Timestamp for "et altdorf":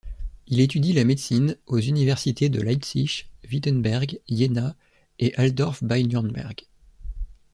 5.19-5.83